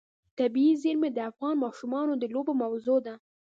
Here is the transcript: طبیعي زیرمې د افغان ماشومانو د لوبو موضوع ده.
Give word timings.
طبیعي 0.37 0.73
زیرمې 0.83 1.09
د 1.13 1.19
افغان 1.29 1.55
ماشومانو 1.63 2.13
د 2.17 2.23
لوبو 2.33 2.53
موضوع 2.63 2.97
ده. 3.05 3.15